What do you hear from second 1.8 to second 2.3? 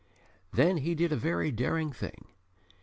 thing.